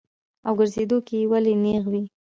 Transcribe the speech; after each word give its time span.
او 0.45 0.53
ګرځېدو 0.59 0.97
کښې 1.07 1.15
ئې 1.21 1.29
ولي 1.31 1.53
نېغ 1.63 1.83
وي- 1.91 2.03